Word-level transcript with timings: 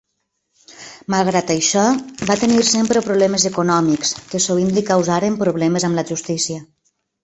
Malgrat 1.15 1.53
això 1.55 1.83
va 2.31 2.39
tenir 2.45 2.65
sempre 2.71 3.05
problemes 3.11 3.47
econòmics, 3.53 4.17
que 4.35 4.45
sovint 4.49 4.75
li 4.81 4.89
causaren 4.93 5.41
problemes 5.47 5.91
amb 5.93 6.01
la 6.03 6.11
justícia. 6.15 6.65